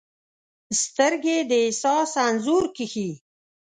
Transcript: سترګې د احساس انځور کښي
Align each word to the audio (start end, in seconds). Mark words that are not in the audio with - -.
سترګې 0.81 1.37
د 1.49 1.51
احساس 1.65 2.11
انځور 2.25 2.65
کښي 2.75 3.09